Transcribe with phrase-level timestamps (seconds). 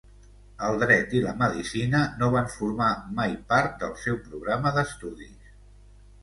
[0.67, 2.87] El dret i la medicina no van formar
[3.21, 5.55] mai part del seu programa d'estudis.